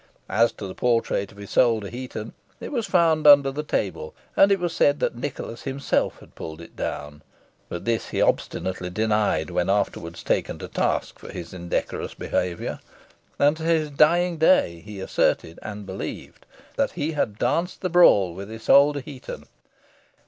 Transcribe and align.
As 0.31 0.51
to 0.53 0.65
the 0.65 0.73
portrait 0.73 1.31
of 1.31 1.37
Isole 1.37 1.81
de 1.81 1.91
Heton, 1.91 2.33
it 2.59 2.71
was 2.71 2.87
found 2.87 3.27
under 3.27 3.51
the 3.51 3.61
table, 3.61 4.15
and 4.35 4.51
it 4.51 4.57
was 4.59 4.73
said 4.73 4.99
that 4.99 5.15
Nicholas 5.15 5.61
himself 5.61 6.17
had 6.21 6.33
pulled 6.33 6.59
it 6.59 6.75
down; 6.75 7.21
but 7.69 7.85
this 7.85 8.09
he 8.09 8.19
obstinately 8.19 8.89
denied, 8.89 9.51
when 9.51 9.69
afterwards 9.69 10.23
taken 10.23 10.57
to 10.57 10.67
task 10.67 11.19
for 11.19 11.31
his 11.31 11.53
indecorous 11.53 12.15
behaviour; 12.15 12.79
and 13.37 13.55
to 13.57 13.63
his 13.63 13.91
dying 13.91 14.37
day 14.37 14.81
he 14.83 14.99
asserted, 14.99 15.59
and 15.61 15.85
believed, 15.85 16.47
that 16.77 16.93
he 16.93 17.11
had 17.11 17.37
danced 17.37 17.81
the 17.81 17.89
brawl 17.89 18.33
with 18.33 18.49
Isole 18.49 18.93
de 18.93 19.01
Heton. 19.01 19.43